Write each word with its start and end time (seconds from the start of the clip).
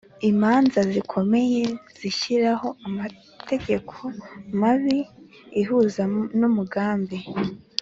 imanza 0.31 0.79
zikomeye 0.91 1.63
zishyiraho 1.99 2.67
amategeko 2.87 3.95
mabi 4.59 4.97
ihuza 5.61 6.03
numugani 6.39 7.17